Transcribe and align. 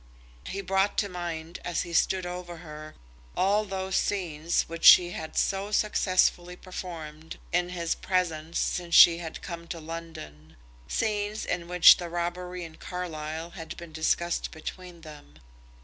He 0.47 0.61
brought 0.61 0.97
to 0.97 1.09
mind, 1.09 1.59
as 1.63 1.83
he 1.83 1.93
stood 1.93 2.25
over 2.25 2.57
her, 2.57 2.95
all 3.37 3.65
those 3.65 3.95
scenes 3.95 4.63
which 4.63 4.83
she 4.83 5.11
had 5.11 5.37
so 5.37 5.69
successfully 5.71 6.55
performed 6.55 7.37
in 7.51 7.69
his 7.69 7.93
presence 7.93 8.57
since 8.57 8.95
she 8.95 9.19
had 9.19 9.43
come 9.43 9.67
to 9.67 9.79
London, 9.79 10.57
scenes 10.87 11.45
in 11.45 11.67
which 11.67 11.97
the 11.97 12.09
robbery 12.09 12.63
in 12.63 12.77
Carlisle 12.77 13.51
had 13.51 13.77
been 13.77 13.91
discussed 13.91 14.49
between 14.49 15.01
them. 15.01 15.35